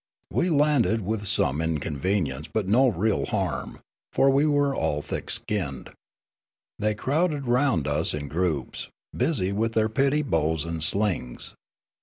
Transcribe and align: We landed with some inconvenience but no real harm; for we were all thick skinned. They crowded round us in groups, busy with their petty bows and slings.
We 0.33 0.49
landed 0.49 1.01
with 1.01 1.27
some 1.27 1.61
inconvenience 1.61 2.47
but 2.51 2.67
no 2.67 2.87
real 2.87 3.27
harm; 3.27 3.81
for 4.11 4.31
we 4.31 4.47
were 4.47 4.75
all 4.75 5.03
thick 5.03 5.29
skinned. 5.29 5.91
They 6.79 6.95
crowded 6.95 7.45
round 7.45 7.87
us 7.87 8.15
in 8.15 8.27
groups, 8.27 8.89
busy 9.15 9.51
with 9.51 9.73
their 9.73 9.89
petty 9.89 10.23
bows 10.23 10.65
and 10.65 10.83
slings. 10.83 11.53